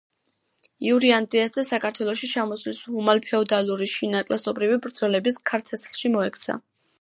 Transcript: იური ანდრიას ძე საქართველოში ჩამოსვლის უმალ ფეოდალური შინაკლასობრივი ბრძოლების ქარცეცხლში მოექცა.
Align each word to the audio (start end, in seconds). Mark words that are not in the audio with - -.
იური 0.85 1.09
ანდრიას 1.17 1.51
ძე 1.57 1.63
საქართველოში 1.67 2.29
ჩამოსვლის 2.31 2.79
უმალ 3.03 3.21
ფეოდალური 3.27 3.89
შინაკლასობრივი 3.93 4.81
ბრძოლების 4.87 5.39
ქარცეცხლში 5.53 6.13
მოექცა. 6.17 6.59